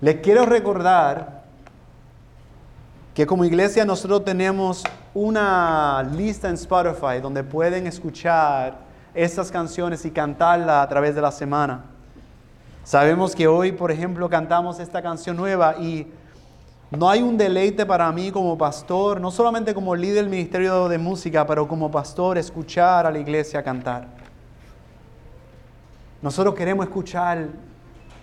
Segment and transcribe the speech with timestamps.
[0.00, 1.44] Les quiero recordar
[3.14, 4.84] que como iglesia nosotros tenemos
[5.14, 8.76] una lista en Spotify donde pueden escuchar
[9.14, 11.86] estas canciones y cantarlas a través de la semana.
[12.84, 16.06] Sabemos que hoy, por ejemplo, cantamos esta canción nueva y
[16.90, 20.98] no hay un deleite para mí como pastor, no solamente como líder del ministerio de
[20.98, 24.08] música, pero como pastor, escuchar a la iglesia cantar.
[26.20, 27.48] Nosotros queremos escuchar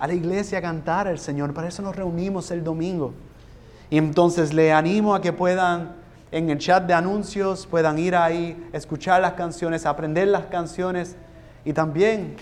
[0.04, 3.14] a la iglesia cantar al Señor, para eso nos reunimos el domingo.
[3.90, 5.94] Y entonces le animo a que puedan
[6.30, 11.16] en el chat de anuncios, puedan ir ahí, escuchar las canciones, aprender las canciones
[11.64, 12.36] y también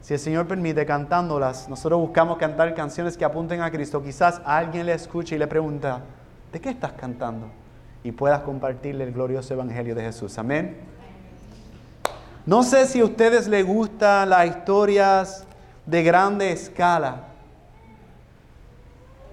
[0.00, 4.02] si el Señor permite, cantándolas, nosotros buscamos cantar canciones que apunten a Cristo.
[4.02, 6.00] Quizás alguien le escuche y le pregunta,
[6.54, 7.48] ¿de qué estás cantando?
[8.02, 10.38] Y puedas compartirle el glorioso Evangelio de Jesús.
[10.38, 10.78] Amén.
[12.46, 15.43] No sé si a ustedes les gustan las historias
[15.86, 17.28] de grande escala.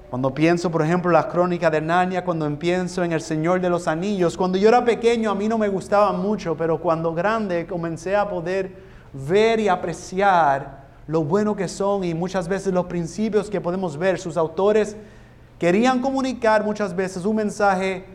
[0.09, 3.88] Cuando pienso, por ejemplo, las crónicas de Narnia, cuando pienso en El Señor de los
[3.88, 8.16] Anillos, cuando yo era pequeño a mí no me gustaban mucho, pero cuando grande comencé
[8.16, 8.75] a poder
[9.13, 14.19] ver y apreciar lo bueno que son y muchas veces los principios que podemos ver.
[14.19, 14.97] Sus autores
[15.57, 18.05] querían comunicar muchas veces un mensaje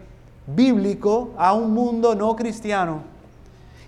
[0.46, 3.15] bíblico a un mundo no cristiano.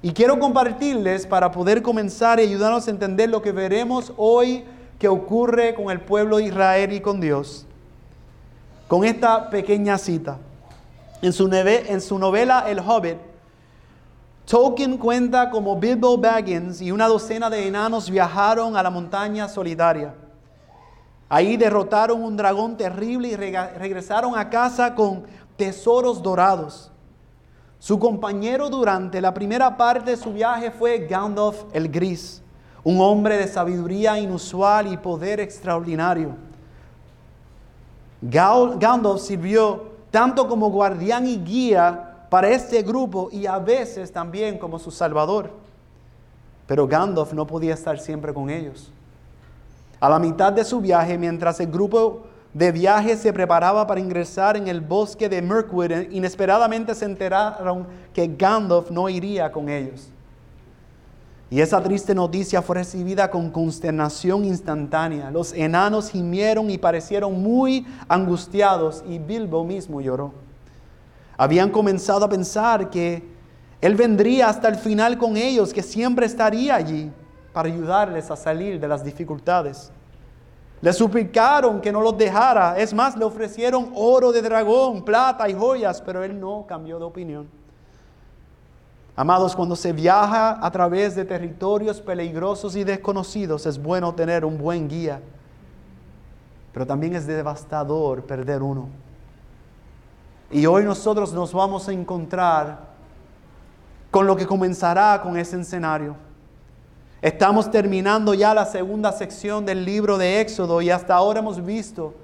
[0.00, 4.64] Y quiero compartirles para poder comenzar y ayudarnos a entender lo que veremos hoy
[4.98, 7.66] que ocurre con el pueblo de Israel y con Dios.
[8.86, 10.38] Con esta pequeña cita.
[11.20, 13.19] En su, en su novela El Hobbit,
[14.48, 20.14] Tolkien cuenta como Bilbo Baggins y una docena de enanos viajaron a la montaña solitaria.
[21.28, 25.24] Ahí derrotaron un dragón terrible y regresaron a casa con
[25.56, 26.91] tesoros dorados.
[27.78, 32.42] Su compañero durante la primera parte de su viaje fue Gandalf el Gris,
[32.82, 36.34] un hombre de sabiduría inusual y poder extraordinario.
[38.20, 44.78] Gandalf sirvió tanto como guardián y guía para este grupo y a veces también como
[44.78, 45.50] su salvador.
[46.66, 48.91] Pero Gandalf no podía estar siempre con ellos.
[50.00, 52.24] A la mitad de su viaje, mientras el grupo
[52.54, 58.26] de viaje se preparaba para ingresar en el bosque de Mirkwood, inesperadamente se enteraron que
[58.26, 60.10] Gandalf no iría con ellos.
[61.50, 65.31] Y esa triste noticia fue recibida con consternación instantánea.
[65.31, 70.34] Los enanos gimieron y parecieron muy angustiados y Bilbo mismo lloró.
[71.38, 73.22] Habían comenzado a pensar que
[73.80, 77.10] Él vendría hasta el final con ellos, que siempre estaría allí
[77.53, 79.91] para ayudarles a salir de las dificultades.
[80.81, 82.78] Le suplicaron que no los dejara.
[82.78, 87.05] Es más, le ofrecieron oro de dragón, plata y joyas, pero él no cambió de
[87.05, 87.49] opinión.
[89.16, 94.56] Amados, cuando se viaja a través de territorios peligrosos y desconocidos, es bueno tener un
[94.56, 95.21] buen guía,
[96.72, 98.89] pero también es devastador perder uno.
[100.53, 102.78] Y hoy nosotros nos vamos a encontrar
[104.12, 106.15] con lo que comenzará con ese escenario.
[107.20, 112.14] Estamos terminando ya la segunda sección del libro de Éxodo y hasta ahora hemos visto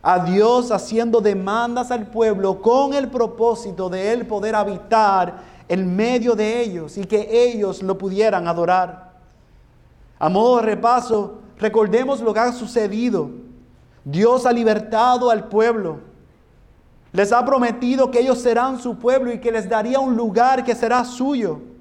[0.00, 6.36] a Dios haciendo demandas al pueblo con el propósito de Él poder habitar en medio
[6.36, 9.14] de ellos y que ellos lo pudieran adorar.
[10.20, 13.30] A modo de repaso, recordemos lo que ha sucedido.
[14.04, 15.98] Dios ha libertado al pueblo.
[17.10, 20.76] Les ha prometido que ellos serán su pueblo y que les daría un lugar que
[20.76, 21.73] será suyo.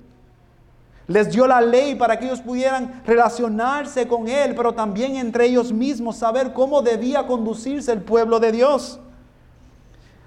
[1.13, 5.71] Les dio la ley para que ellos pudieran relacionarse con Él, pero también entre ellos
[5.71, 8.99] mismos saber cómo debía conducirse el pueblo de Dios.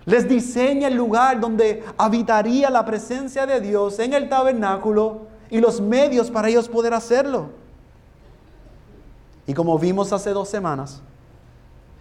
[0.04, 5.80] Les diseña el lugar donde habitaría la presencia de Dios en el tabernáculo y los
[5.80, 7.48] medios para ellos poder hacerlo.
[9.44, 11.02] Y como vimos hace dos semanas,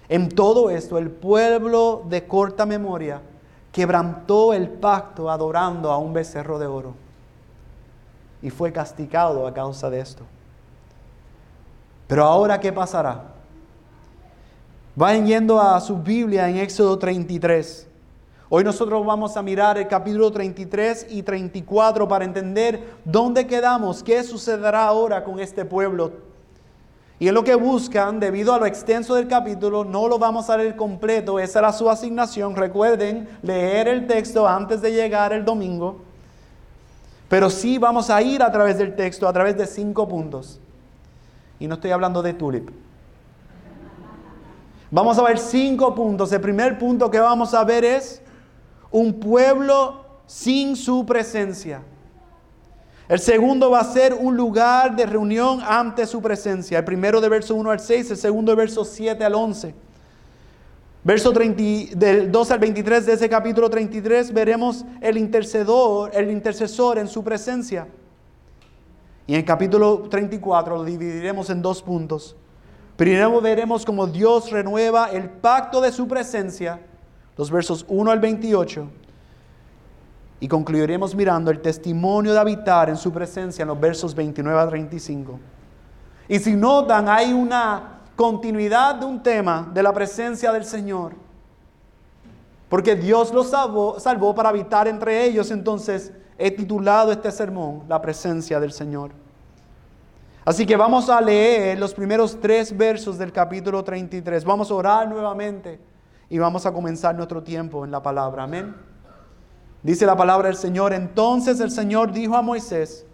[0.09, 3.19] en todo esto, el pueblo de corta memoria
[3.71, 7.04] quebrantó el pacto adorando a un becerro de oro
[8.45, 10.23] y fue castigado a causa de esto.
[12.07, 13.23] Pero ahora, ¿qué pasará?
[14.95, 17.87] Vayan yendo a su Biblia en Éxodo 33.
[18.47, 24.23] Hoy nosotros vamos a mirar el capítulo 33 y 34 para entender dónde quedamos, qué
[24.23, 26.11] sucederá ahora con este pueblo
[27.17, 30.57] y es lo que buscan, debido a lo extenso del capítulo, no lo vamos a
[30.57, 32.57] leer completo, esa era su asignación.
[32.57, 36.01] Recuerden leer el texto antes de llegar el domingo.
[37.35, 40.61] Pero sí vamos a ir a través del texto, a través de cinco puntos.
[41.59, 42.69] Y no estoy hablando de tulip.
[44.89, 46.31] Vamos a ver cinco puntos.
[46.31, 48.21] El primer punto que vamos a ver es
[48.89, 51.81] un pueblo sin su presencia.
[53.09, 56.79] El segundo va a ser un lugar de reunión ante su presencia.
[56.79, 59.75] El primero de verso 1 al 6, el segundo de verso 7 al 11.
[61.05, 66.97] Verso 30, del 2 al 23 de ese capítulo 33 veremos el intercedor, el intercesor
[66.97, 67.87] en su presencia.
[69.27, 72.35] Y en el capítulo 34 lo dividiremos en dos puntos.
[72.97, 76.81] Primero veremos cómo Dios renueva el pacto de su presencia,
[77.37, 78.89] los versos 1 al 28.
[80.39, 84.67] Y concluiremos mirando el testimonio de habitar en su presencia en los versos 29 a
[84.67, 85.39] 35.
[86.29, 91.13] Y si notan, hay una continuidad de un tema de la presencia del Señor.
[92.69, 95.51] Porque Dios los salvó, para habitar entre ellos.
[95.51, 99.11] Entonces he titulado este sermón La presencia del Señor.
[100.43, 104.43] Así que vamos a leer los primeros tres versos del capítulo 33.
[104.45, 105.79] Vamos a orar nuevamente
[106.29, 108.43] y vamos a comenzar nuestro tiempo en la palabra.
[108.43, 108.75] Amén.
[109.81, 110.93] Dice la palabra del Señor.
[110.93, 113.05] Entonces el Señor dijo a Moisés,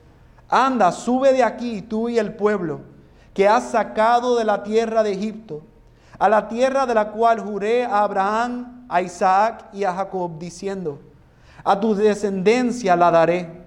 [0.50, 2.91] anda, sube de aquí tú y el pueblo
[3.34, 5.62] que has sacado de la tierra de Egipto,
[6.20, 11.00] a la tierra de la cual juré a Abraham, a Isaac y a Jacob, diciendo,
[11.64, 13.62] a tu descendencia la daré.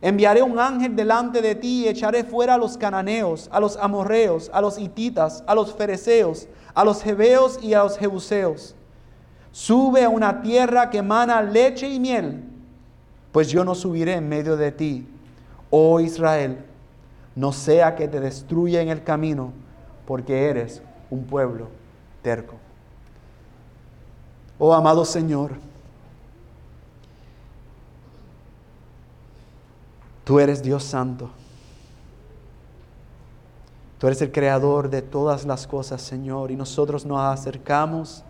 [0.00, 4.50] Enviaré un ángel delante de ti y echaré fuera a los cananeos, a los amorreos,
[4.52, 8.74] a los hititas, a los fereceos, a los hebeos y a los jebuseos.
[9.50, 12.44] Sube a una tierra que emana leche y miel,
[13.32, 15.06] pues yo no subiré en medio de ti,
[15.70, 16.64] oh Israel
[17.38, 19.52] no sea que te destruya en el camino,
[20.08, 21.68] porque eres un pueblo
[22.20, 22.56] terco.
[24.58, 25.52] Oh amado Señor,
[30.24, 31.30] tú eres Dios Santo.
[34.00, 38.24] Tú eres el creador de todas las cosas, Señor, y nosotros nos acercamos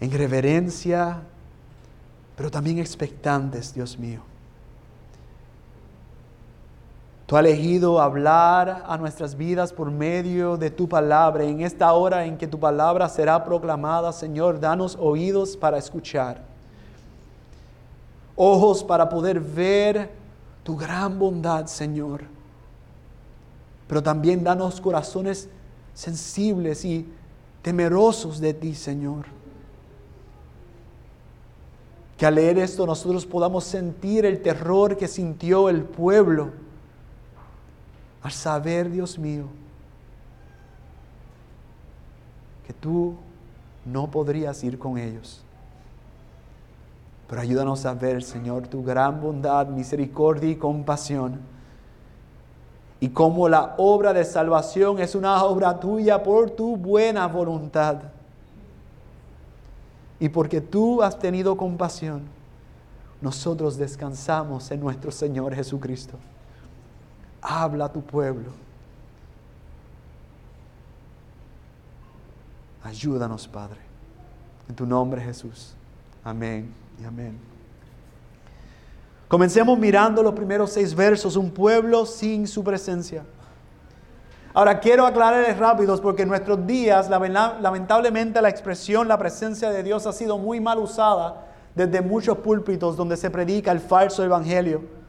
[0.00, 1.22] en reverencia,
[2.36, 4.31] pero también expectantes, Dios mío.
[7.26, 11.44] Tú has elegido hablar a nuestras vidas por medio de tu palabra.
[11.44, 16.42] En esta hora en que tu palabra será proclamada, Señor, danos oídos para escuchar,
[18.36, 20.10] ojos para poder ver
[20.64, 22.22] tu gran bondad, Señor.
[23.86, 25.48] Pero también danos corazones
[25.94, 27.08] sensibles y
[27.62, 29.26] temerosos de ti, Señor.
[32.16, 36.50] Que al leer esto nosotros podamos sentir el terror que sintió el pueblo
[38.22, 39.46] al saber, Dios mío,
[42.66, 43.16] que tú
[43.84, 45.42] no podrías ir con ellos.
[47.28, 51.40] Pero ayúdanos a ver, Señor, tu gran bondad, misericordia y compasión.
[53.00, 58.02] Y cómo la obra de salvación es una obra tuya por tu buena voluntad.
[60.20, 62.22] Y porque tú has tenido compasión,
[63.20, 66.16] nosotros descansamos en nuestro Señor Jesucristo
[67.42, 68.50] habla a tu pueblo.
[72.84, 73.80] Ayúdanos, Padre.
[74.68, 75.74] En tu nombre, Jesús.
[76.24, 77.38] Amén y amén.
[79.28, 83.24] Comencemos mirando los primeros seis versos, un pueblo sin su presencia.
[84.54, 90.06] Ahora quiero aclararles rápidos porque en nuestros días lamentablemente la expresión la presencia de Dios
[90.06, 95.01] ha sido muy mal usada desde muchos púlpitos donde se predica el falso evangelio.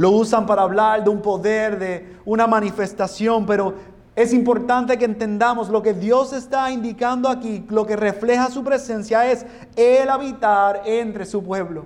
[0.00, 3.74] Lo usan para hablar de un poder, de una manifestación, pero
[4.16, 9.30] es importante que entendamos lo que Dios está indicando aquí, lo que refleja su presencia
[9.30, 9.44] es
[9.76, 11.84] el habitar entre su pueblo.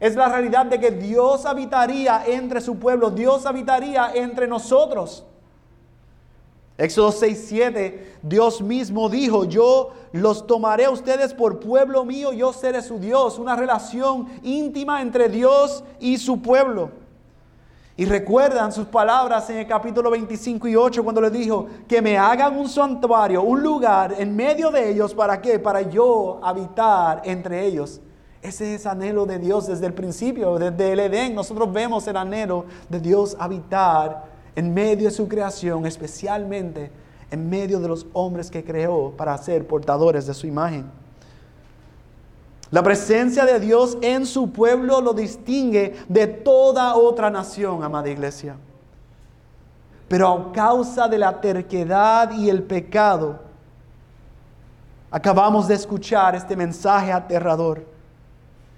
[0.00, 5.24] Es la realidad de que Dios habitaría entre su pueblo, Dios habitaría entre nosotros.
[6.78, 12.52] Éxodo 6, 7, Dios mismo dijo, yo los tomaré a ustedes por pueblo mío, yo
[12.52, 16.90] seré su Dios, una relación íntima entre Dios y su pueblo.
[17.96, 22.18] Y recuerdan sus palabras en el capítulo 25 y 8 cuando les dijo que me
[22.18, 25.58] hagan un santuario, un lugar en medio de ellos, ¿para qué?
[25.58, 28.02] Para yo habitar entre ellos.
[28.42, 31.34] Ese es anhelo de Dios desde el principio, desde el Edén.
[31.34, 36.90] Nosotros vemos el anhelo de Dios habitar en medio de su creación, especialmente
[37.30, 40.90] en medio de los hombres que creó para ser portadores de su imagen.
[42.70, 48.56] La presencia de Dios en su pueblo lo distingue de toda otra nación, amada iglesia.
[50.08, 53.40] Pero a causa de la terquedad y el pecado,
[55.10, 57.84] acabamos de escuchar este mensaje aterrador.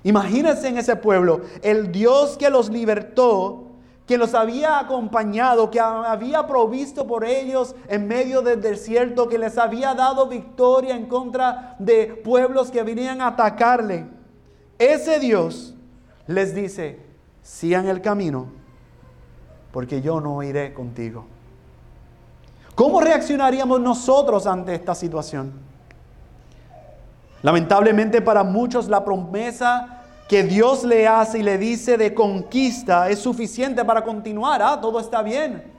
[0.02, 3.67] Imagínense en ese pueblo, el Dios que los libertó
[4.08, 9.58] que los había acompañado, que había provisto por ellos en medio del desierto, que les
[9.58, 14.06] había dado victoria en contra de pueblos que venían a atacarle.
[14.78, 15.74] Ese Dios
[16.26, 17.00] les dice,
[17.42, 18.46] sigan el camino,
[19.72, 21.26] porque yo no iré contigo.
[22.74, 25.52] ¿Cómo reaccionaríamos nosotros ante esta situación?
[27.42, 29.97] Lamentablemente para muchos la promesa
[30.28, 34.60] que Dios le hace y le dice de conquista es suficiente para continuar.
[34.62, 35.72] Ah, todo está bien.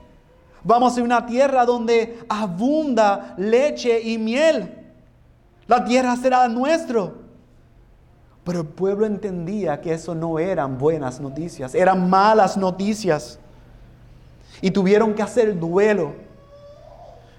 [0.64, 4.76] Vamos a una tierra donde abunda leche y miel.
[5.66, 7.14] La tierra será nuestro.
[8.44, 13.38] Pero el pueblo entendía que eso no eran buenas noticias, eran malas noticias.
[14.60, 16.14] Y tuvieron que hacer duelo.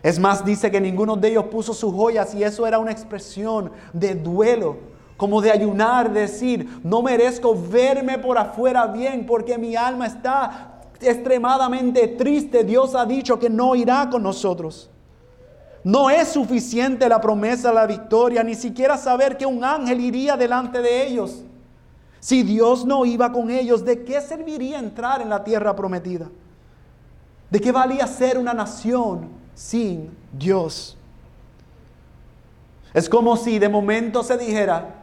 [0.01, 3.71] Es más, dice que ninguno de ellos puso sus joyas y eso era una expresión
[3.93, 4.77] de duelo,
[5.21, 12.07] como de ayunar, decir, no merezco verme por afuera bien porque mi alma está extremadamente
[12.07, 12.63] triste.
[12.63, 14.89] Dios ha dicho que no irá con nosotros.
[15.83, 20.35] No es suficiente la promesa de la victoria, ni siquiera saber que un ángel iría
[20.35, 21.43] delante de ellos.
[22.19, 26.31] Si Dios no iba con ellos, ¿de qué serviría entrar en la tierra prometida?
[27.47, 30.97] ¿De qué valía ser una nación sin Dios?
[32.91, 35.00] Es como si de momento se dijera,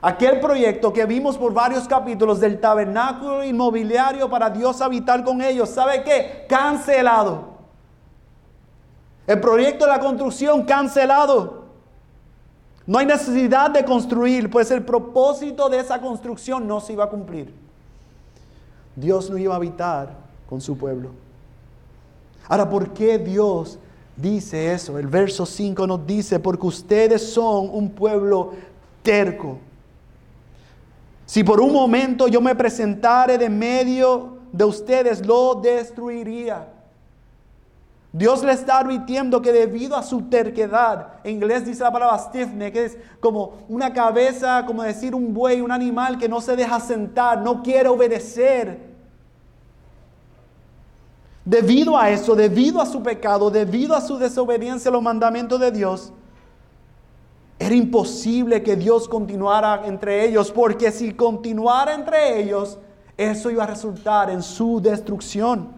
[0.00, 5.68] aquel proyecto que vimos por varios capítulos del tabernáculo inmobiliario para Dios habitar con ellos,
[5.68, 6.46] ¿sabe qué?
[6.48, 7.50] Cancelado.
[9.26, 11.60] El proyecto de la construcción cancelado.
[12.86, 17.08] No hay necesidad de construir, pues el propósito de esa construcción no se iba a
[17.08, 17.54] cumplir.
[18.96, 20.16] Dios no iba a habitar
[20.48, 21.10] con su pueblo.
[22.48, 23.78] Ahora, ¿por qué Dios
[24.16, 24.98] dice eso?
[24.98, 28.54] El verso 5 nos dice, porque ustedes son un pueblo
[29.02, 29.58] terco.
[31.30, 36.66] Si por un momento yo me presentare de medio de ustedes, lo destruiría.
[38.12, 42.72] Dios le está advirtiendo que debido a su terquedad, en inglés dice la palabra stiffness,
[42.72, 46.80] que es como una cabeza, como decir un buey, un animal que no se deja
[46.80, 48.90] sentar, no quiere obedecer.
[51.44, 55.70] Debido a eso, debido a su pecado, debido a su desobediencia a los mandamientos de
[55.70, 56.12] Dios,
[57.60, 62.78] era imposible que Dios continuara entre ellos, porque si continuara entre ellos,
[63.18, 65.68] eso iba a resultar en su destrucción.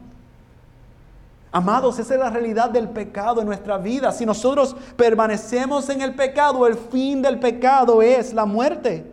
[1.50, 4.12] Amados, esa es la realidad del pecado en nuestra vida.
[4.12, 9.12] Si nosotros permanecemos en el pecado, el fin del pecado es la muerte.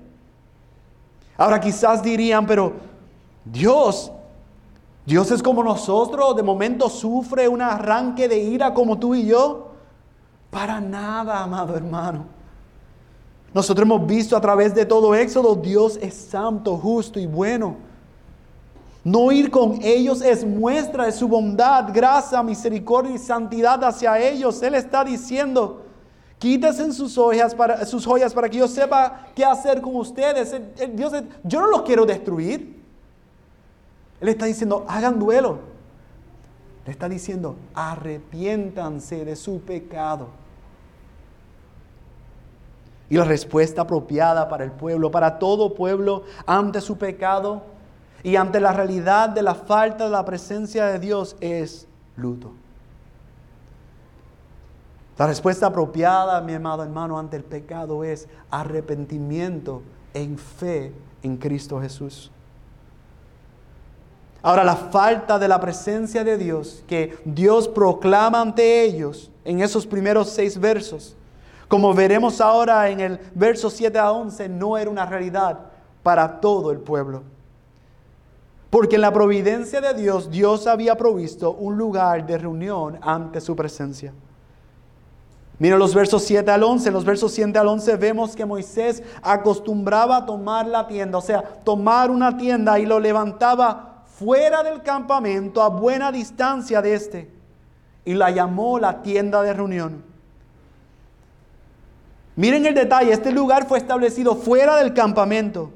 [1.38, 2.73] Ahora quizás dirían, pero
[3.45, 4.11] Dios,
[5.07, 9.71] Dios es como nosotros, de momento sufre un arranque de ira como tú y yo.
[10.51, 12.38] Para nada, amado hermano.
[13.53, 17.77] Nosotros hemos visto a través de todo Éxodo, Dios es santo, justo y bueno.
[19.03, 24.62] No ir con ellos es muestra de su bondad, gracia, misericordia y santidad hacia ellos.
[24.62, 25.84] Él está diciendo,
[26.38, 30.56] quítense sus joyas para, sus joyas para que yo sepa qué hacer con ustedes.
[30.94, 31.13] Dios,
[31.44, 32.77] yo no los quiero destruir.
[34.22, 35.60] Él está diciendo, hagan duelo.
[36.86, 40.27] Le está diciendo, arrepiéntanse de su pecado.
[43.10, 47.63] Y la respuesta apropiada para el pueblo, para todo pueblo ante su pecado,
[48.24, 52.51] y ante la realidad de la falta de la presencia de Dios es luto.
[55.18, 59.82] La respuesta apropiada, mi amado hermano, ante el pecado es arrepentimiento
[60.13, 62.32] en fe en Cristo Jesús.
[64.42, 69.86] Ahora, la falta de la presencia de Dios que Dios proclama ante ellos en esos
[69.86, 71.18] primeros seis versos,
[71.69, 75.59] como veremos ahora en el verso 7 a 11, no era una realidad
[76.01, 77.21] para todo el pueblo.
[78.71, 83.55] Porque en la providencia de Dios, Dios había provisto un lugar de reunión ante su
[83.55, 84.11] presencia.
[85.59, 86.88] Mira los versos 7 al 11.
[86.88, 91.21] En los versos 7 al 11 vemos que Moisés acostumbraba a tomar la tienda, o
[91.21, 97.31] sea, tomar una tienda y lo levantaba fuera del campamento, a buena distancia de este,
[98.05, 100.09] y la llamó la tienda de reunión.
[102.39, 105.72] Miren el detalle, este lugar fue establecido fuera del campamento.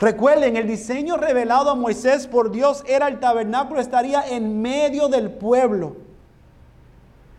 [0.00, 5.30] Recuerden, el diseño revelado a Moisés por Dios era el tabernáculo, estaría en medio del
[5.30, 5.98] pueblo.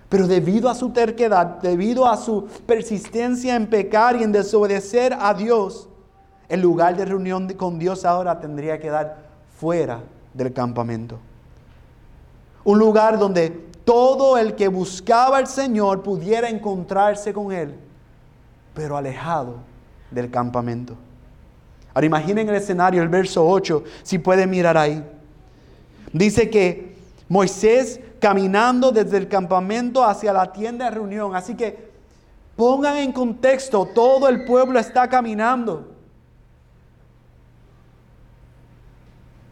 [0.07, 5.33] Pero debido a su terquedad, debido a su persistencia en pecar y en desobedecer a
[5.33, 5.89] Dios,
[6.47, 9.17] el lugar de reunión con Dios ahora tendría que dar
[9.57, 9.99] fuera
[10.33, 11.19] del campamento.
[12.63, 13.49] Un lugar donde
[13.83, 17.88] todo el que buscaba al Señor pudiera encontrarse con Él,
[18.79, 19.57] pero alejado
[20.09, 20.95] del campamento.
[21.93, 25.03] Ahora imaginen el escenario, el verso 8, si pueden mirar ahí.
[26.13, 26.95] Dice que
[27.27, 31.35] Moisés caminando desde el campamento hacia la tienda de reunión.
[31.35, 31.91] Así que
[32.55, 35.91] pongan en contexto, todo el pueblo está caminando.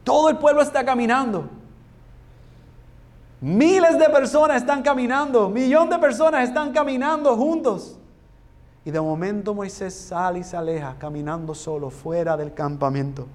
[0.05, 1.49] Todo el pueblo está caminando.
[3.41, 7.96] Miles de personas están caminando, millón de personas están caminando juntos.
[8.87, 13.27] Y de momento Moisés sale y se aleja caminando solo fuera del campamento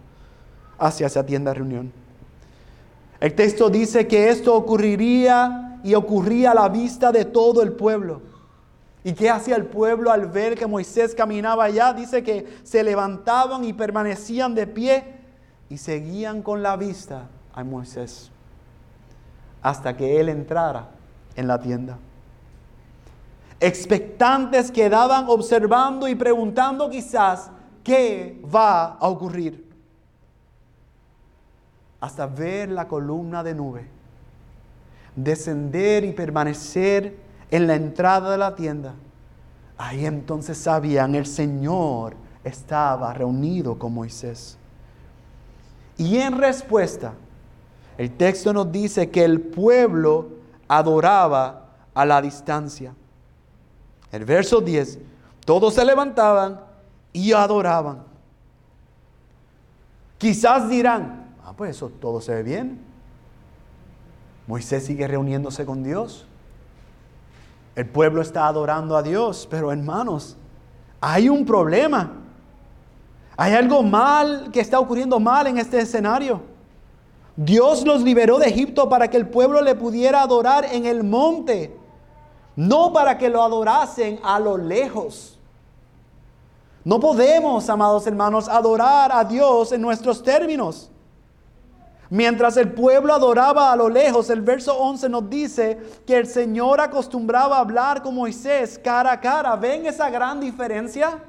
[0.79, 1.93] hacia esa tienda de reunión.
[3.21, 8.23] El texto dice que esto ocurriría y ocurría a la vista de todo el pueblo.
[9.05, 11.93] ¿Y qué hacía el pueblo al ver que Moisés caminaba allá?
[11.93, 15.05] Dice que se levantaban y permanecían de pie
[15.69, 18.31] y seguían con la vista a Moisés
[19.61, 20.89] hasta que él entrara
[21.37, 21.99] en la tienda
[23.63, 27.51] expectantes quedaban observando y preguntando quizás
[27.83, 29.71] qué va a ocurrir.
[32.01, 34.03] Hasta ver la columna de nube
[35.15, 37.17] descender y permanecer
[37.51, 38.95] en la entrada de la tienda.
[39.77, 42.15] Ahí entonces sabían, el Señor
[42.45, 44.57] estaba reunido con Moisés.
[45.99, 47.13] Y en respuesta,
[47.99, 50.29] el texto nos dice que el pueblo
[50.69, 52.95] adoraba a la distancia.
[54.13, 54.99] El verso 10,
[55.45, 56.61] todos se levantaban
[57.13, 58.05] y adoraban.
[60.19, 62.79] Quizás dirán, ah, pues eso todo se ve bien.
[64.47, 66.27] Moisés sigue reuniéndose con Dios.
[67.75, 70.37] El pueblo está adorando a Dios, pero hermanos,
[71.01, 72.13] hay un problema.
[73.37, 76.43] Hay algo mal que está ocurriendo mal en este escenario.
[77.35, 81.75] Dios los liberó de Egipto para que el pueblo le pudiera adorar en el monte
[82.57, 85.39] no para que lo adorasen a lo lejos.
[86.85, 90.91] No podemos, amados hermanos, adorar a Dios en nuestros términos.
[92.11, 96.81] Mientras el pueblo adoraba a lo lejos, el verso 11 nos dice que el Señor
[96.81, 99.57] acostumbraba a hablar con Moisés cara a cara.
[99.57, 101.23] ¿Ven esa gran diferencia?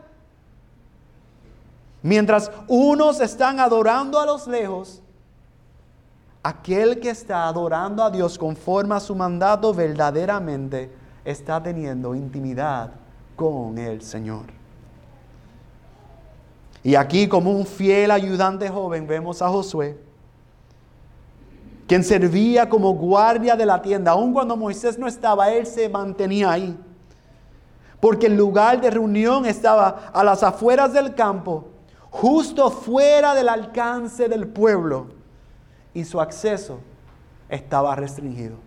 [2.02, 5.02] Mientras unos están adorando a los lejos,
[6.42, 12.92] aquel que está adorando a Dios conforme a su mandato verdaderamente está teniendo intimidad
[13.36, 14.46] con el Señor.
[16.84, 19.98] Y aquí como un fiel ayudante joven vemos a Josué,
[21.88, 24.12] quien servía como guardia de la tienda.
[24.12, 26.78] Aun cuando Moisés no estaba, él se mantenía ahí.
[28.02, 31.70] Porque el lugar de reunión estaba a las afueras del campo,
[32.10, 35.08] justo fuera del alcance del pueblo.
[35.94, 36.80] Y su acceso
[37.48, 38.58] estaba restringido.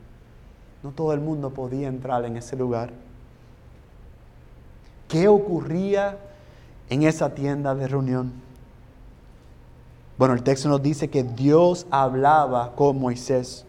[0.86, 2.92] No todo el mundo podía entrar en ese lugar.
[5.08, 6.16] ¿Qué ocurría
[6.88, 8.32] en esa tienda de reunión?
[10.16, 13.64] Bueno, el texto nos dice que Dios hablaba con Moisés.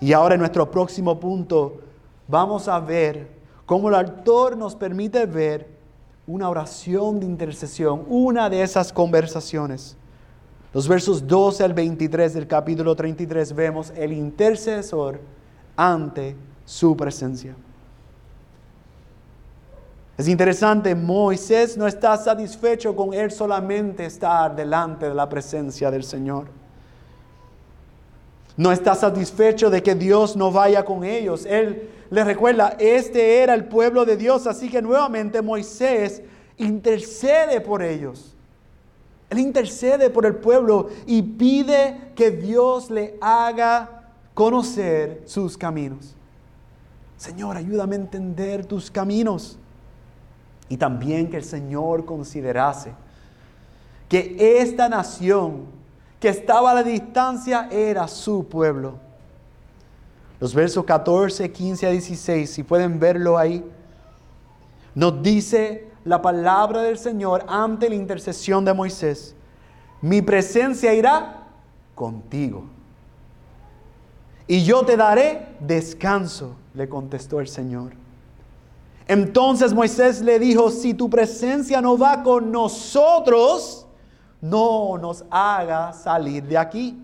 [0.00, 1.80] Y ahora en nuestro próximo punto
[2.28, 3.30] vamos a ver
[3.66, 5.66] cómo el autor nos permite ver
[6.28, 9.96] una oración de intercesión, una de esas conversaciones.
[10.72, 15.18] Los versos 12 al 23 del capítulo 33 vemos el intercesor
[15.78, 17.54] ante su presencia.
[20.18, 26.02] Es interesante, Moisés no está satisfecho con él solamente estar delante de la presencia del
[26.02, 26.48] Señor.
[28.56, 31.46] No está satisfecho de que Dios no vaya con ellos.
[31.46, 36.22] Él le recuerda, este era el pueblo de Dios, así que nuevamente Moisés
[36.56, 38.34] intercede por ellos.
[39.30, 43.97] Él intercede por el pueblo y pide que Dios le haga
[44.38, 46.14] conocer sus caminos.
[47.16, 49.58] Señor, ayúdame a entender tus caminos.
[50.68, 52.92] Y también que el Señor considerase
[54.08, 55.64] que esta nación
[56.20, 59.00] que estaba a la distancia era su pueblo.
[60.38, 63.68] Los versos 14, 15 a 16, si pueden verlo ahí,
[64.94, 69.34] nos dice la palabra del Señor ante la intercesión de Moisés.
[70.00, 71.48] Mi presencia irá
[71.96, 72.77] contigo
[74.48, 77.92] y yo te daré descanso, le contestó el Señor.
[79.06, 83.86] Entonces Moisés le dijo, si tu presencia no va con nosotros,
[84.40, 86.98] no nos haga salir de aquí.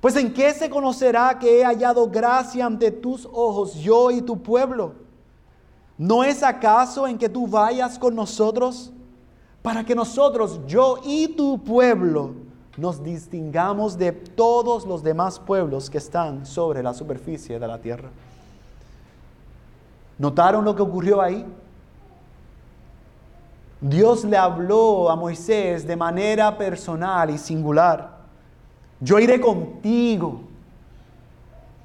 [0.00, 4.42] Pues en qué se conocerá que he hallado gracia ante tus ojos, yo y tu
[4.42, 4.94] pueblo.
[5.96, 8.92] ¿No es acaso en que tú vayas con nosotros
[9.62, 12.34] para que nosotros, yo y tu pueblo,
[12.76, 18.10] nos distingamos de todos los demás pueblos que están sobre la superficie de la tierra.
[20.18, 21.44] ¿Notaron lo que ocurrió ahí?
[23.80, 28.16] Dios le habló a Moisés de manera personal y singular.
[29.00, 30.40] Yo iré contigo.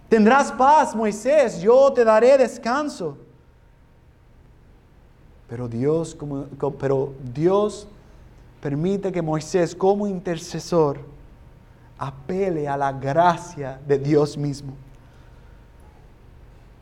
[0.08, 3.18] Tendrás paz, Moisés, yo te daré descanso.
[5.48, 6.46] Pero Dios, como,
[6.80, 7.88] pero Dios
[8.62, 11.00] permite que Moisés como intercesor
[11.98, 14.74] apele a la gracia de Dios mismo.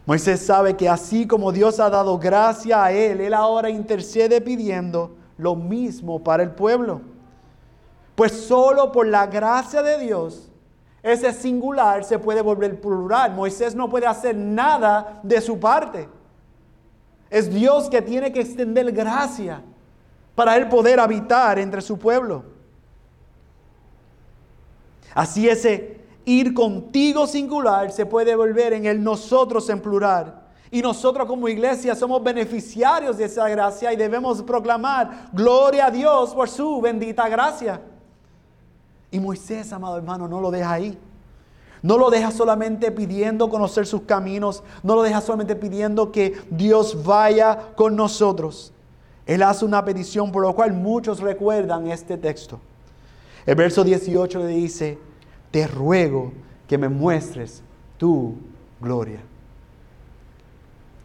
[0.06, 5.16] Moisés sabe que así como Dios ha dado gracia a él, él ahora intercede pidiendo
[5.38, 7.02] lo mismo para el pueblo.
[8.16, 10.48] Pues solo por la gracia de Dios
[11.08, 13.34] ese singular se puede volver plural.
[13.34, 16.10] Moisés no puede hacer nada de su parte.
[17.30, 19.62] Es Dios que tiene que extender gracia
[20.38, 22.44] para él poder habitar entre su pueblo.
[25.16, 30.44] Así ese ir contigo singular se puede volver en el nosotros en plural.
[30.70, 36.36] Y nosotros como iglesia somos beneficiarios de esa gracia y debemos proclamar gloria a Dios
[36.36, 37.82] por su bendita gracia.
[39.10, 41.00] Y Moisés, amado hermano, no lo deja ahí.
[41.82, 47.04] No lo deja solamente pidiendo conocer sus caminos, no lo deja solamente pidiendo que Dios
[47.04, 48.72] vaya con nosotros.
[49.28, 52.60] Él hace una petición por lo cual muchos recuerdan este texto.
[53.46, 54.98] El verso 18 le dice,
[55.52, 56.32] te ruego
[56.66, 57.62] que me muestres
[57.98, 58.36] tu
[58.80, 59.20] gloria.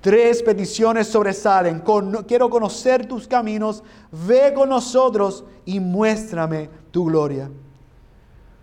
[0.00, 1.82] Tres peticiones sobresalen.
[2.26, 7.50] quiero conocer tus caminos, ve con nosotros y muéstrame tu gloria.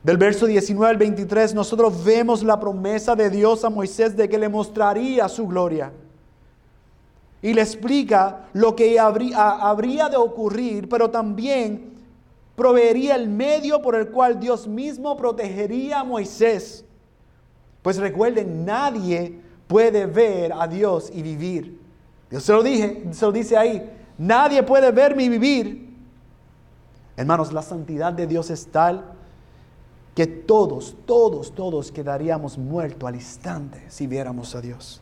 [0.04, 4.38] Del verso 19 al 23 nosotros vemos la promesa de Dios a Moisés de que
[4.38, 5.92] le mostraría su gloria.
[7.42, 11.94] Y le explica lo que habría, de ocurrir, pero también
[12.56, 16.84] proveería el medio por el cual Dios mismo protegería a Moisés.
[17.82, 21.80] Pues recuerden, nadie puede ver a Dios y vivir.
[22.30, 25.90] Dios se lo dije, se lo dice ahí, nadie puede verme y vivir.
[27.16, 29.14] Hermanos, la santidad de Dios es tal
[30.14, 35.02] que todos, todos, todos quedaríamos muertos al instante si viéramos a Dios.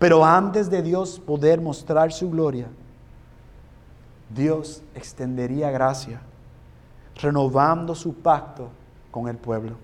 [0.00, 2.68] Pero antes de Dios poder mostrar su gloria,
[4.34, 6.22] Dios extendería gracia,
[7.16, 8.70] renovando su pacto
[9.10, 9.74] con el pueblo.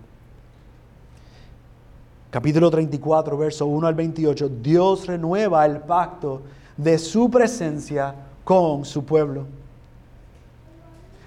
[2.31, 6.40] Capítulo 34, verso 1 al 28, Dios renueva el pacto
[6.79, 9.44] de su presencia con su pueblo.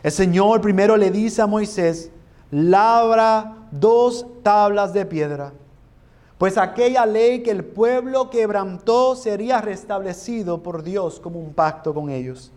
[0.01, 2.09] El Señor primero le dice a Moisés,
[2.49, 5.53] labra dos tablas de piedra,
[6.39, 12.09] pues aquella ley que el pueblo quebrantó sería restablecido por Dios como un pacto con
[12.09, 12.49] ellos.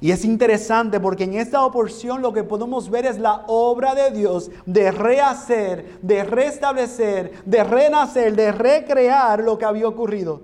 [0.00, 4.10] Y es interesante porque en esta porción lo que podemos ver es la obra de
[4.12, 10.40] Dios de rehacer, de restablecer, de renacer, de recrear lo que había ocurrido.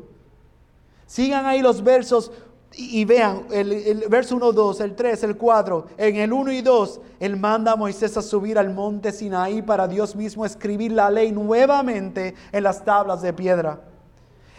[1.06, 2.32] Sigan ahí los versos
[2.78, 7.00] y, vean, el, verso 1, 2, el 3, el 4, en el 1 y 2,
[7.20, 11.32] Él manda a Moisés a subir al monte Sinaí para Dios mismo escribir la ley
[11.32, 13.80] nuevamente en las tablas de piedra.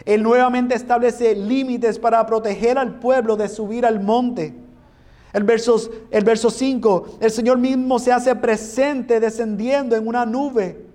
[0.04, 4.54] Él nuevamente establece límites para proteger al pueblo de subir al monte.
[5.32, 5.78] El verso,
[6.10, 10.87] el verso 5, el Señor mismo se hace presente descendiendo en una nube.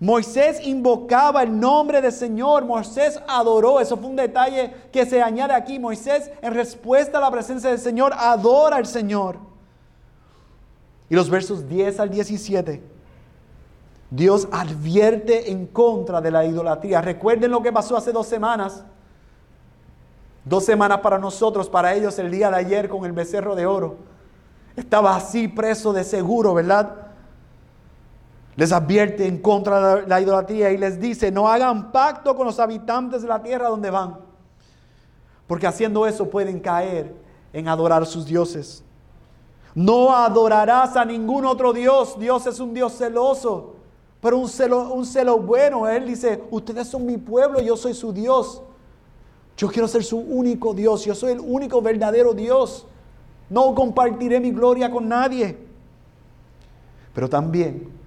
[0.00, 5.54] Moisés invocaba el nombre del Señor, Moisés adoró, eso fue un detalle que se añade
[5.54, 5.78] aquí.
[5.78, 9.38] Moisés en respuesta a la presencia del Señor adora al Señor.
[11.10, 12.80] Y los versos 10 al 17,
[14.10, 17.00] Dios advierte en contra de la idolatría.
[17.00, 18.84] Recuerden lo que pasó hace dos semanas.
[20.44, 23.96] Dos semanas para nosotros, para ellos el día de ayer con el becerro de oro.
[24.76, 27.07] Estaba así preso de seguro, ¿verdad?
[28.58, 32.58] Les advierte en contra de la idolatría y les dice, no hagan pacto con los
[32.58, 34.18] habitantes de la tierra donde van,
[35.46, 37.14] porque haciendo eso pueden caer
[37.52, 38.82] en adorar sus dioses.
[39.76, 43.76] No adorarás a ningún otro Dios, Dios es un Dios celoso,
[44.20, 45.86] pero un celo, un celo bueno.
[45.86, 48.60] Él dice, ustedes son mi pueblo, yo soy su Dios.
[49.56, 52.88] Yo quiero ser su único Dios, yo soy el único verdadero Dios.
[53.50, 55.56] No compartiré mi gloria con nadie.
[57.14, 57.97] Pero también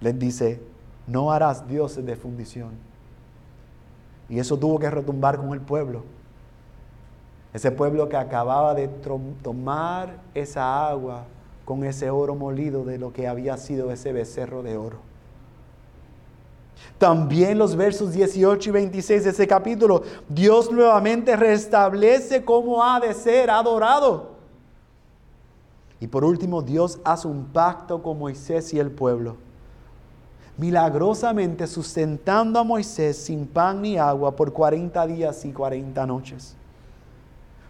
[0.00, 0.60] les dice,
[1.06, 2.70] no harás dioses de fundición.
[4.28, 6.04] Y eso tuvo que retumbar con el pueblo.
[7.52, 8.88] Ese pueblo que acababa de
[9.42, 11.24] tomar esa agua
[11.64, 14.98] con ese oro molido de lo que había sido ese becerro de oro.
[16.96, 23.12] También los versos 18 y 26 de ese capítulo, Dios nuevamente restablece cómo ha de
[23.12, 24.30] ser adorado.
[25.98, 29.36] Y por último, Dios hace un pacto con Moisés y el pueblo
[30.60, 36.54] milagrosamente sustentando a Moisés sin pan ni agua por 40 días y 40 noches.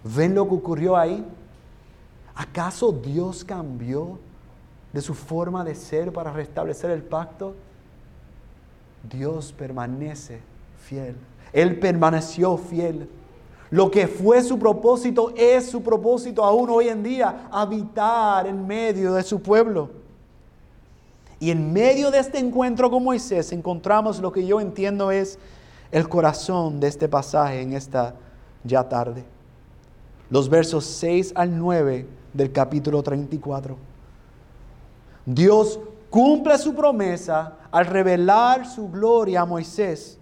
[0.03, 1.25] ¿Ven lo que ocurrió ahí?
[2.35, 4.19] ¿Acaso Dios cambió
[4.93, 7.55] de su forma de ser para restablecer el pacto?
[9.09, 10.41] Dios permanece
[10.77, 11.15] fiel.
[11.53, 13.09] Él permaneció fiel.
[13.71, 19.13] Lo que fue su propósito es su propósito aún hoy en día, habitar en medio
[19.13, 20.00] de su pueblo.
[21.41, 25.39] Y en medio de este encuentro con Moisés encontramos lo que yo entiendo es
[25.91, 28.15] el corazón de este pasaje en esta
[28.63, 29.25] ya tarde.
[30.29, 33.77] Los versos 6 al 9 del capítulo 34.
[35.25, 40.19] Dios cumple su promesa al revelar su gloria a Moisés.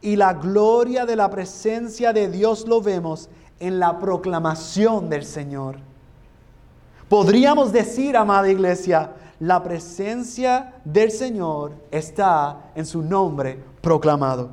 [0.00, 5.76] Y la gloria de la presencia de Dios lo vemos en la proclamación del Señor.
[7.08, 9.10] Podríamos decir, amada iglesia,
[9.44, 14.52] la presencia del Señor está en su nombre proclamado.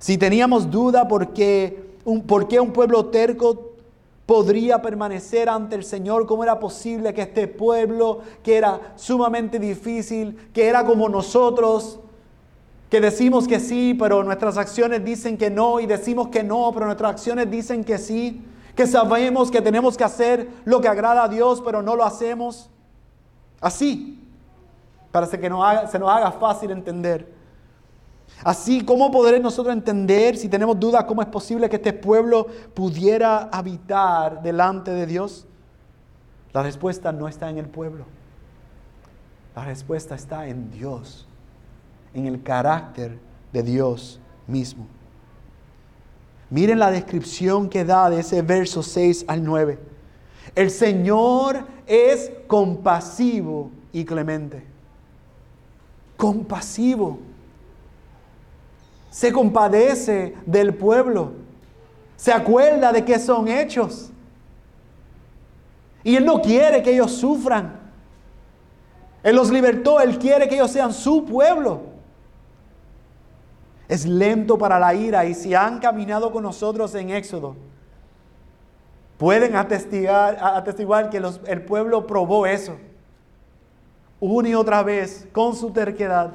[0.00, 3.74] Si teníamos duda por qué un, por qué un pueblo terco
[4.26, 10.36] podría permanecer ante el Señor, cómo era posible que este pueblo, que era sumamente difícil,
[10.52, 12.00] que era como nosotros,
[12.90, 16.86] que decimos que sí, pero nuestras acciones dicen que no, y decimos que no, pero
[16.86, 18.42] nuestras acciones dicen que sí,
[18.74, 22.70] que sabemos que tenemos que hacer lo que agrada a Dios, pero no lo hacemos.
[23.60, 24.22] Así,
[25.10, 25.36] para que
[25.90, 27.38] se nos haga fácil entender.
[28.44, 33.48] Así, ¿cómo podremos nosotros entender, si tenemos dudas, cómo es posible que este pueblo pudiera
[33.50, 35.46] habitar delante de Dios?
[36.52, 38.04] La respuesta no está en el pueblo.
[39.56, 41.26] La respuesta está en Dios,
[42.14, 43.18] en el carácter
[43.52, 44.86] de Dios mismo.
[46.50, 49.78] Miren la descripción que da de ese verso 6 al 9.
[50.54, 54.64] El Señor es compasivo y clemente.
[56.16, 57.18] Compasivo
[59.10, 61.32] se compadece del pueblo,
[62.16, 64.10] se acuerda de que son hechos.
[66.04, 67.80] Y Él no quiere que ellos sufran.
[69.22, 71.82] Él los libertó, Él quiere que ellos sean su pueblo.
[73.88, 77.56] Es lento para la ira y si han caminado con nosotros en Éxodo,
[79.18, 82.76] pueden atestiguar, que el pueblo probó eso.
[84.20, 86.32] Una y otra vez, con su terquedad,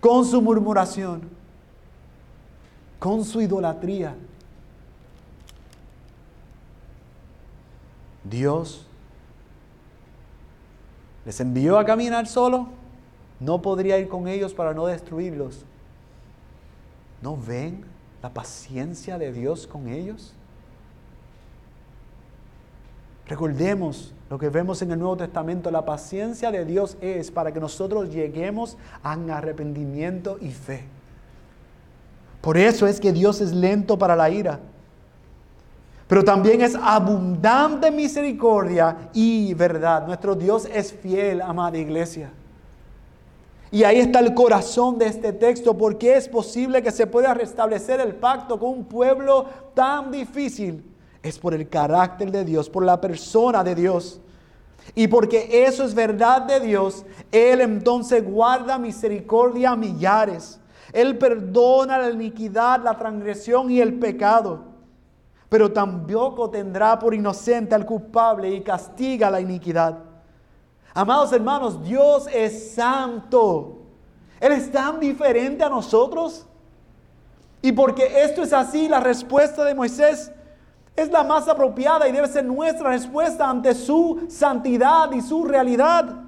[0.00, 1.34] con su murmuración
[3.04, 4.14] con su idolatría.
[8.24, 8.86] Dios
[11.26, 12.68] les envió a caminar solo,
[13.40, 15.66] no podría ir con ellos para no destruirlos.
[17.20, 17.84] ¿No ven
[18.22, 20.32] la paciencia de Dios con ellos?
[23.26, 27.60] Recordemos lo que vemos en el Nuevo Testamento, la paciencia de Dios es para que
[27.60, 30.84] nosotros lleguemos a arrepentimiento y fe.
[32.40, 34.60] Por eso es que Dios es lento para la ira.
[36.06, 40.06] Pero también es abundante misericordia y verdad.
[40.06, 42.30] Nuestro Dios es fiel, amada iglesia.
[43.70, 45.76] Y ahí está el corazón de este texto.
[45.76, 50.93] porque es posible que se pueda restablecer el pacto con un pueblo tan difícil?
[51.24, 54.20] Es por el carácter de Dios, por la persona de Dios.
[54.94, 60.60] Y porque eso es verdad de Dios, Él entonces guarda misericordia a millares.
[60.92, 64.64] Él perdona la iniquidad, la transgresión y el pecado.
[65.48, 69.96] Pero tampoco tendrá por inocente al culpable y castiga la iniquidad.
[70.92, 73.78] Amados hermanos, Dios es santo.
[74.40, 76.44] Él es tan diferente a nosotros.
[77.62, 80.30] Y porque esto es así, la respuesta de Moisés
[80.96, 86.20] es la más apropiada y debe ser nuestra respuesta ante su santidad y su realidad.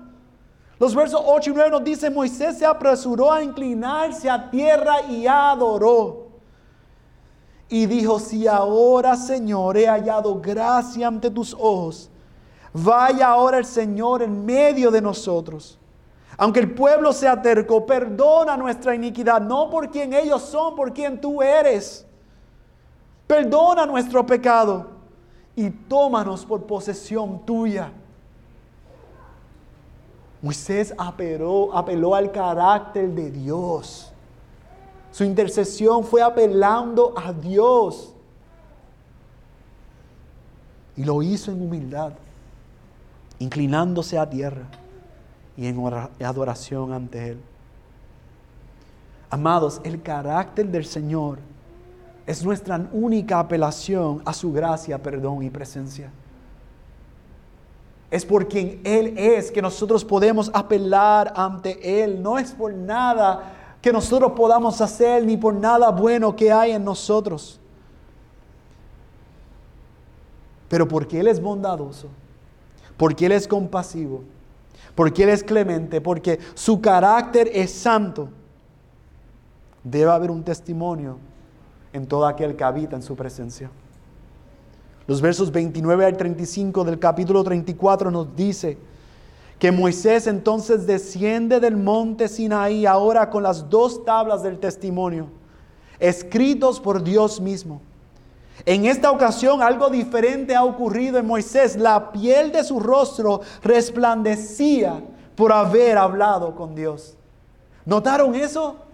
[0.78, 5.26] Los versos 8 y 9 nos dicen, Moisés se apresuró a inclinarse a tierra y
[5.26, 6.26] adoró.
[7.68, 12.10] Y dijo, si ahora Señor he hallado gracia ante tus ojos,
[12.72, 15.78] vaya ahora el Señor en medio de nosotros.
[16.36, 21.20] Aunque el pueblo sea terco, perdona nuestra iniquidad, no por quien ellos son, por quien
[21.20, 22.05] tú eres.
[23.26, 24.86] Perdona nuestro pecado
[25.56, 27.92] y tómanos por posesión tuya.
[30.42, 34.12] Moisés apeló, apeló al carácter de Dios.
[35.10, 38.12] Su intercesión fue apelando a Dios.
[40.96, 42.12] Y lo hizo en humildad,
[43.38, 44.66] inclinándose a tierra
[45.56, 45.78] y en
[46.22, 47.40] adoración ante Él.
[49.30, 51.38] Amados, el carácter del Señor
[52.26, 56.10] es nuestra única apelación a su gracia, perdón y presencia.
[58.10, 62.20] Es por quien Él es que nosotros podemos apelar ante Él.
[62.20, 66.84] No es por nada que nosotros podamos hacer ni por nada bueno que hay en
[66.84, 67.60] nosotros.
[70.68, 72.08] Pero porque Él es bondadoso,
[72.96, 74.24] porque Él es compasivo,
[74.96, 78.28] porque Él es clemente, porque su carácter es santo,
[79.84, 81.18] debe haber un testimonio
[81.96, 83.70] en todo aquel que habita en su presencia.
[85.06, 88.76] Los versos 29 al 35 del capítulo 34 nos dice
[89.58, 95.28] que Moisés entonces desciende del monte Sinaí ahora con las dos tablas del testimonio,
[95.98, 97.80] escritos por Dios mismo.
[98.64, 101.76] En esta ocasión algo diferente ha ocurrido en Moisés.
[101.76, 105.02] La piel de su rostro resplandecía
[105.34, 107.16] por haber hablado con Dios.
[107.84, 108.85] ¿Notaron eso?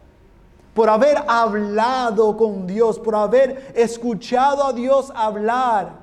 [0.75, 6.01] Por haber hablado con Dios, por haber escuchado a Dios hablar.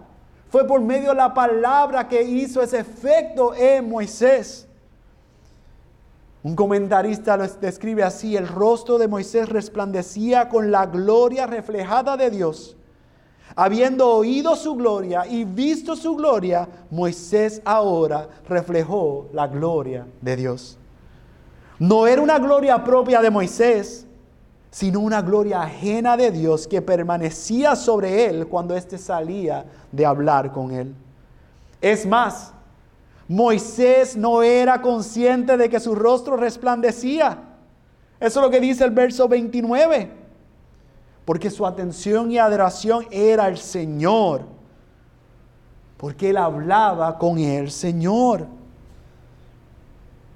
[0.50, 4.68] Fue por medio de la palabra que hizo ese efecto en Moisés.
[6.42, 12.30] Un comentarista lo describe así, el rostro de Moisés resplandecía con la gloria reflejada de
[12.30, 12.78] Dios.
[13.56, 20.78] Habiendo oído su gloria y visto su gloria, Moisés ahora reflejó la gloria de Dios.
[21.78, 24.06] No era una gloria propia de Moisés,
[24.72, 30.52] sino una gloria ajena de Dios que permanecía sobre él cuando éste salía de hablar
[30.52, 30.94] con él.
[31.82, 32.54] Es más,
[33.28, 37.40] Moisés no era consciente de que su rostro resplandecía.
[38.20, 40.12] Eso es lo que dice el verso 29.
[41.26, 44.42] Porque su atención y adoración era el Señor.
[45.98, 48.48] Porque él hablaba con el Señor.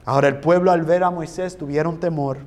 [0.06, 2.38] Ahora el pueblo al ver a Moisés tuvieron temor.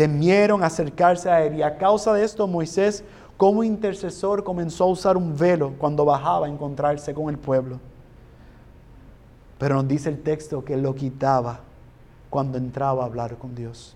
[0.00, 1.56] Temieron acercarse a él.
[1.56, 3.04] Y a causa de esto Moisés
[3.36, 7.78] como intercesor comenzó a usar un velo cuando bajaba a encontrarse con el pueblo.
[9.58, 11.60] Pero nos dice el texto que lo quitaba
[12.30, 13.94] cuando entraba a hablar con Dios.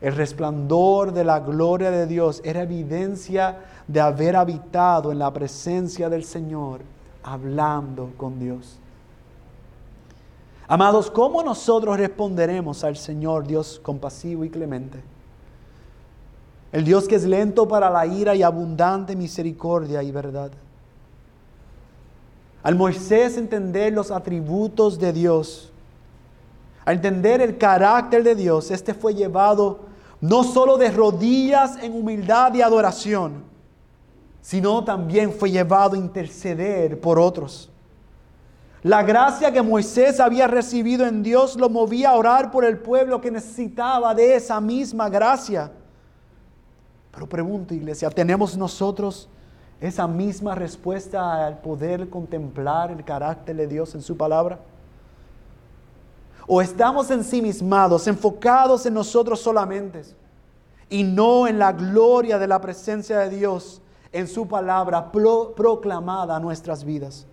[0.00, 6.08] El resplandor de la gloria de Dios era evidencia de haber habitado en la presencia
[6.08, 6.80] del Señor,
[7.22, 8.78] hablando con Dios.
[10.66, 15.02] Amados, ¿cómo nosotros responderemos al Señor Dios compasivo y clemente?
[16.72, 20.50] El Dios que es lento para la ira y abundante misericordia y verdad.
[22.62, 25.70] Al Moisés entender los atributos de Dios,
[26.86, 29.80] al entender el carácter de Dios, este fue llevado
[30.20, 33.44] no solo de rodillas en humildad y adoración,
[34.40, 37.70] sino también fue llevado a interceder por otros.
[38.84, 43.18] La gracia que Moisés había recibido en Dios lo movía a orar por el pueblo
[43.18, 45.72] que necesitaba de esa misma gracia.
[47.10, 49.26] Pero pregunto, iglesia, ¿tenemos nosotros
[49.80, 54.58] esa misma respuesta al poder contemplar el carácter de Dios en su palabra?
[56.46, 60.02] ¿O estamos ensimismados, enfocados en nosotros solamente
[60.90, 63.80] y no en la gloria de la presencia de Dios
[64.12, 67.26] en su palabra proclamada a nuestras vidas?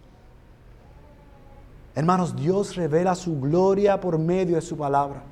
[1.93, 5.23] Hermanos, Dios revela su gloria por medio de su palabra.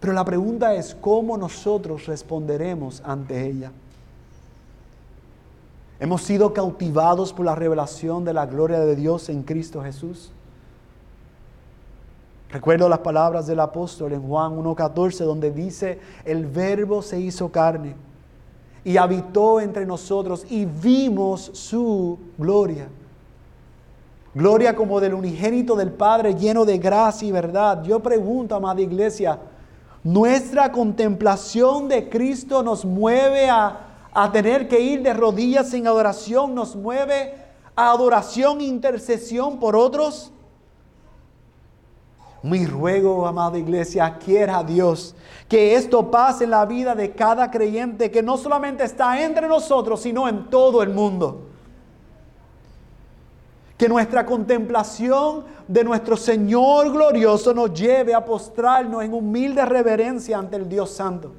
[0.00, 3.72] Pero la pregunta es cómo nosotros responderemos ante ella.
[5.98, 10.30] Hemos sido cautivados por la revelación de la gloria de Dios en Cristo Jesús.
[12.50, 17.96] Recuerdo las palabras del apóstol en Juan 1.14 donde dice, el verbo se hizo carne
[18.84, 22.88] y habitó entre nosotros y vimos su gloria.
[24.36, 27.82] Gloria como del unigénito del Padre lleno de gracia y verdad.
[27.82, 29.40] Yo pregunto, amada iglesia,
[30.04, 33.86] ¿nuestra contemplación de Cristo nos mueve a
[34.18, 37.34] a tener que ir de rodillas en adoración, nos mueve
[37.76, 40.32] a adoración e intercesión por otros.
[42.42, 45.14] Mi ruego, amada iglesia, quiera Dios
[45.50, 50.00] que esto pase en la vida de cada creyente que no solamente está entre nosotros,
[50.00, 51.42] sino en todo el mundo.
[53.76, 60.56] Que nuestra contemplación de nuestro Señor glorioso nos lleve a postrarnos en humilde reverencia ante
[60.56, 61.32] el Dios Santo.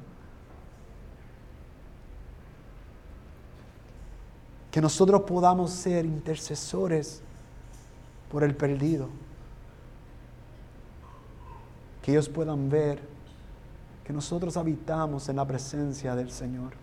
[4.70, 7.20] que nosotros podamos ser intercesores
[8.30, 9.08] por el perdido.
[12.02, 13.00] Que ellos puedan ver
[14.04, 16.74] que nosotros habitamos en la presencia del Señor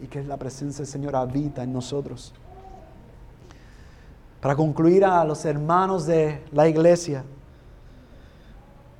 [0.00, 2.32] y que la presencia del Señor habita en nosotros.
[4.40, 7.24] Para concluir a los hermanos de la iglesia,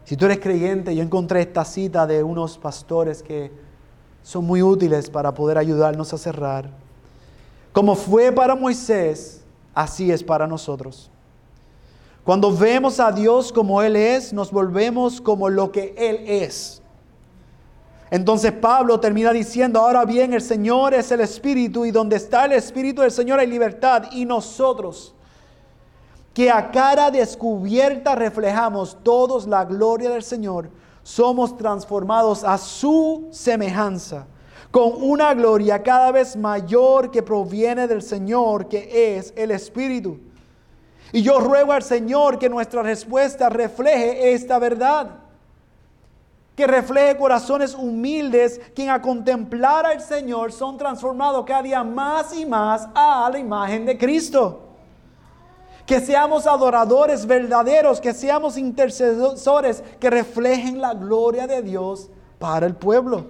[0.05, 3.53] si tú eres creyente, yo encontré esta cita de unos pastores que
[4.23, 6.71] son muy útiles para poder ayudarnos a cerrar.
[7.73, 11.11] Como fue para Moisés, así es para nosotros.
[12.25, 16.83] Cuando vemos a Dios como Él es, nos volvemos como lo que Él es.
[18.11, 22.53] Entonces Pablo termina diciendo, ahora bien, el Señor es el Espíritu y donde está el
[22.53, 24.05] Espíritu del Señor hay libertad.
[24.13, 25.15] Y nosotros,
[26.35, 30.71] que a cara descubierta reflejamos todos la gloria del Señor,
[31.03, 34.27] somos transformados a su semejanza
[34.71, 40.19] con una gloria cada vez mayor que proviene del Señor, que es el Espíritu.
[41.13, 45.11] Y yo ruego al Señor que nuestra respuesta refleje esta verdad.
[46.55, 52.45] que refleje corazones humildes, quien a contemplar al Señor son transformados cada día más y
[52.45, 54.68] más a la imagen de Cristo.
[55.89, 62.77] Que seamos adoradores verdaderos, que seamos intercesores que reflejen la gloria de Dios para el
[62.77, 63.27] pueblo.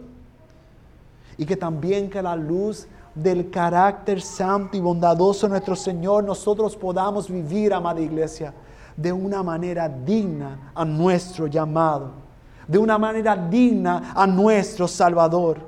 [1.37, 6.77] Y que también que la luz del carácter santo y bondadoso de nuestro Señor nosotros
[6.77, 8.53] podamos vivir, amada iglesia,
[8.97, 12.29] de una manera digna a nuestro llamado
[12.69, 15.59] de una manera digna a nuestro Salvador.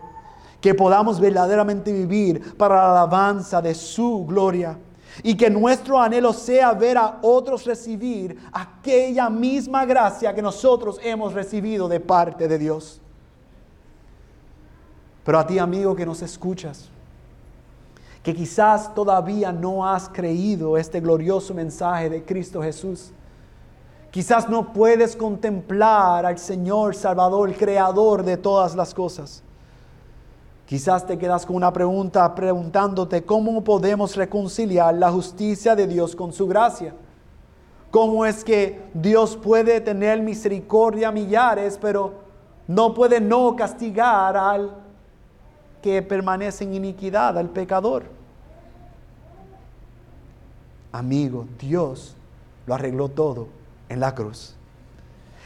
[0.61, 4.77] Que podamos verdaderamente vivir para la alabanza de su gloria.
[5.23, 11.33] Y que nuestro anhelo sea ver a otros recibir aquella misma gracia que nosotros hemos
[11.33, 13.01] recibido de parte de Dios.
[15.25, 16.89] Pero a ti, amigo, que nos escuchas,
[18.23, 23.13] que quizás todavía no has creído este glorioso mensaje de Cristo Jesús,
[24.11, 29.43] Quizás no puedes contemplar al Señor Salvador, el Creador de todas las cosas.
[30.71, 36.33] Quizás te quedas con una pregunta preguntándote cómo podemos reconciliar la justicia de Dios con
[36.33, 36.95] su gracia.
[37.91, 42.13] ¿Cómo es que Dios puede tener misericordia a millares, pero
[42.69, 44.71] no puede no castigar al
[45.83, 48.05] que permanece en iniquidad, al pecador?
[50.93, 52.15] Amigo, Dios
[52.65, 53.49] lo arregló todo
[53.89, 54.55] en la cruz.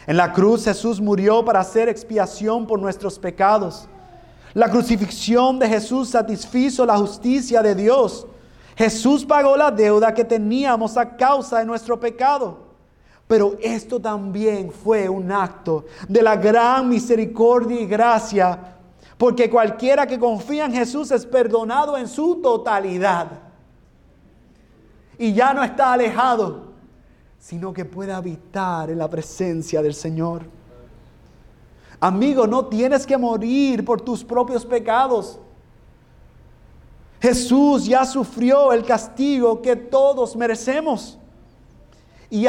[0.07, 3.89] En la cruz Jesús murió para hacer expiación por nuestros pecados.
[4.55, 8.27] La crucifixión de Jesús satisfizo la justicia de Dios.
[8.77, 12.59] Jesús pagó la deuda que teníamos a causa de nuestro pecado.
[13.27, 18.77] Pero esto también fue un acto de la gran misericordia y gracia,
[19.17, 23.29] porque cualquiera que confía en Jesús es perdonado en su totalidad.
[25.19, 26.75] Y ya no está alejado,
[27.39, 30.43] sino que pueda habitar en la presencia del Señor.
[32.01, 35.39] Amigo, no tienes que morir por tus propios pecados.
[37.21, 41.19] Jesús ya sufrió el castigo que todos merecemos.
[42.29, 42.45] Y,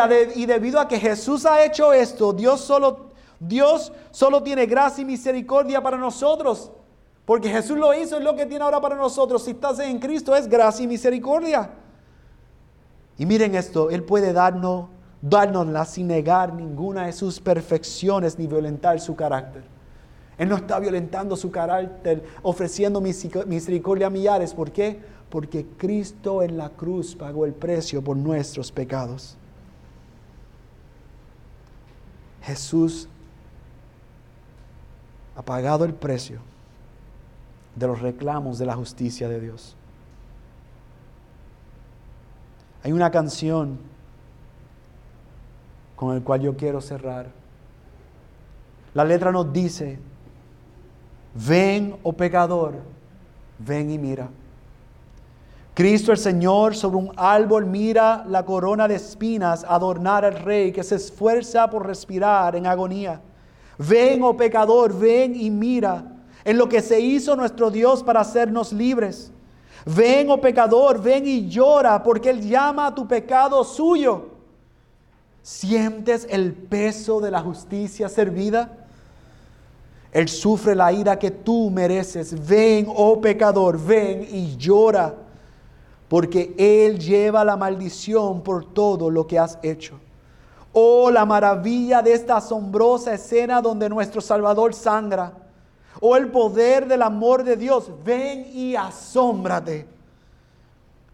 [0.46, 5.82] debido a que Jesús ha hecho esto, Dios solo, Dios solo tiene gracia y misericordia
[5.82, 6.72] para nosotros.
[7.24, 9.44] Porque Jesús lo hizo, es lo que tiene ahora para nosotros.
[9.44, 11.72] Si estás en Cristo es gracia y misericordia.
[13.18, 14.90] Y miren esto, Él puede darnos,
[15.28, 19.64] darnosla sin negar ninguna de sus perfecciones ni violentar su carácter.
[20.38, 24.54] Él no está violentando su carácter, ofreciendo misericordia a millares.
[24.54, 25.02] ¿Por qué?
[25.30, 29.38] Porque Cristo en la cruz pagó el precio por nuestros pecados.
[32.44, 33.08] Jesús
[35.36, 36.40] ha pagado el precio
[37.76, 39.76] de los reclamos de la justicia de Dios.
[42.84, 43.80] Hay una canción
[45.96, 47.28] con la cual yo quiero cerrar.
[48.94, 50.00] La letra nos dice,
[51.34, 52.76] ven, oh pecador,
[53.60, 54.30] ven y mira.
[55.74, 60.84] Cristo el Señor sobre un árbol mira la corona de espinas adornar al rey que
[60.84, 63.22] se esfuerza por respirar en agonía.
[63.78, 66.14] Ven, oh pecador, ven y mira
[66.46, 69.34] en lo que se hizo nuestro Dios para hacernos libres.
[69.86, 74.35] Ven, oh pecador, ven y llora, porque Él llama a tu pecado suyo.
[75.46, 78.68] ¿Sientes el peso de la justicia servida?
[80.12, 82.48] Él sufre la ira que tú mereces.
[82.48, 85.14] Ven, oh pecador, ven y llora,
[86.08, 90.00] porque Él lleva la maldición por todo lo que has hecho.
[90.74, 95.32] Oh, la maravilla de esta asombrosa escena donde nuestro Salvador sangra
[96.02, 97.92] o el poder del amor de Dios.
[98.04, 99.86] Ven y asómbrate.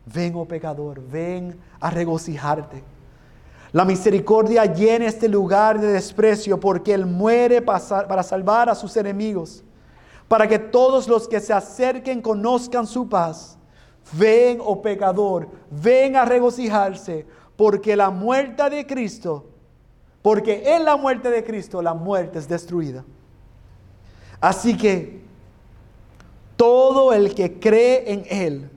[0.05, 3.00] Ven, oh pecador, ven a regocijarte.
[3.73, 9.63] La misericordia llena este lugar de desprecio porque Él muere para salvar a sus enemigos,
[10.27, 13.57] para que todos los que se acerquen conozcan su paz.
[14.13, 19.45] Ven, oh pecador, ven a regocijarse, porque la muerte de Cristo,
[20.21, 23.05] porque en la muerte de Cristo la muerte es destruida.
[24.41, 25.21] Así que
[26.57, 28.69] todo el que cree en Él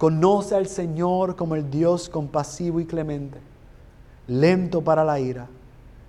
[0.00, 3.38] conoce al Señor como el Dios compasivo y clemente,
[4.28, 5.46] lento para la ira,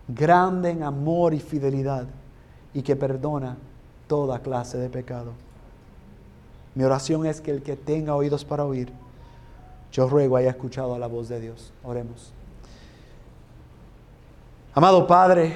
[0.08, 2.08] grande en amor y fidelidad
[2.74, 3.58] y que perdona
[4.08, 5.34] toda clase de pecado.
[6.74, 8.94] Mi oración es que el que tenga oídos para oír,
[9.92, 11.74] yo ruego haya escuchado la voz de Dios.
[11.84, 12.32] Oremos.
[14.74, 15.52] Amado Padre,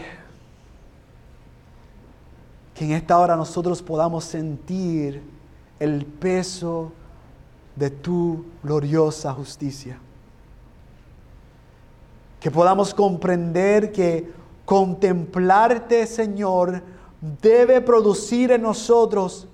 [2.74, 5.24] que en esta hora nosotros podamos sentir
[5.80, 6.92] el peso
[7.76, 10.00] de tu gloriosa justicia.
[12.40, 14.32] Que podamos comprender que
[14.66, 16.82] contemplarte, Señor,
[17.42, 19.48] debe producir en nosotros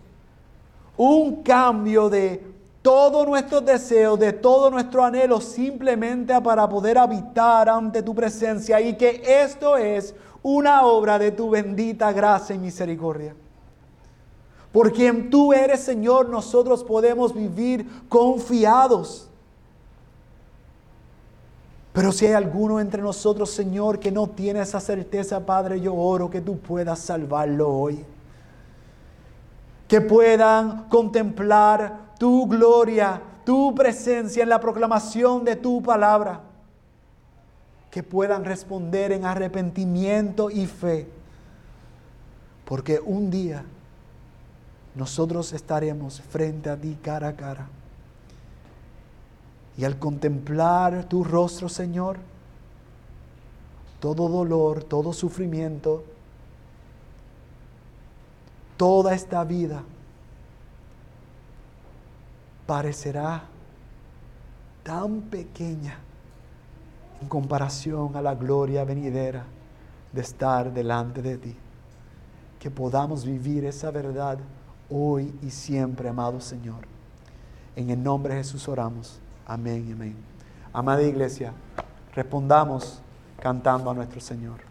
[0.97, 2.51] un cambio de
[2.81, 8.95] todos nuestros deseos, de todo nuestro anhelo, simplemente para poder habitar ante tu presencia y
[8.97, 13.35] que esto es una obra de tu bendita gracia y misericordia.
[14.71, 19.27] Por quien tú eres, Señor, nosotros podemos vivir confiados.
[21.93, 26.29] Pero si hay alguno entre nosotros, Señor, que no tiene esa certeza, Padre, yo oro
[26.29, 28.05] que tú puedas salvarlo hoy.
[29.89, 36.39] Que puedan contemplar tu gloria, tu presencia en la proclamación de tu palabra.
[37.89, 41.09] Que puedan responder en arrepentimiento y fe.
[42.63, 43.65] Porque un día
[44.95, 47.67] nosotros estaremos frente a ti cara a cara.
[49.77, 52.17] Y al contemplar tu rostro, Señor,
[53.99, 56.03] todo dolor, todo sufrimiento,
[58.75, 59.83] toda esta vida
[62.65, 63.43] parecerá
[64.83, 65.99] tan pequeña
[67.21, 69.45] en comparación a la gloria venidera
[70.11, 71.55] de estar delante de ti.
[72.59, 74.39] Que podamos vivir esa verdad
[74.91, 76.85] hoy y siempre, amado Señor.
[77.75, 79.19] En el nombre de Jesús oramos.
[79.45, 80.15] Amén, amén.
[80.73, 81.53] Amada iglesia,
[82.13, 83.01] respondamos
[83.41, 84.70] cantando a nuestro Señor.